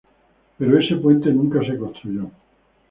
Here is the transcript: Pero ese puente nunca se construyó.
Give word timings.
Pero 0.57 0.79
ese 0.79 0.95
puente 0.95 1.31
nunca 1.31 1.59
se 1.63 1.77
construyó. 1.77 2.31